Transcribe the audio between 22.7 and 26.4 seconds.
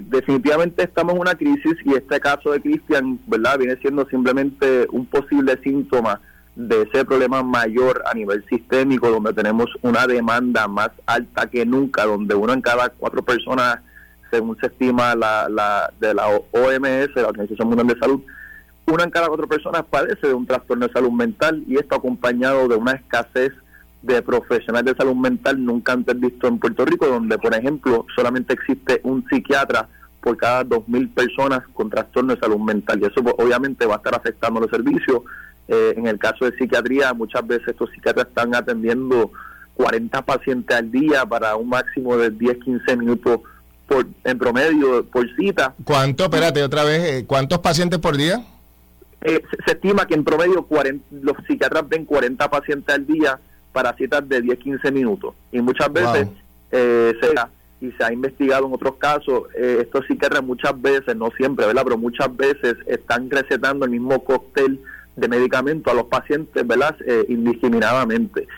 una escasez de profesionales de salud mental nunca antes